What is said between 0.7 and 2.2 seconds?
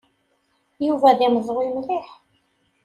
Yuba d imeẓwi mliḥ.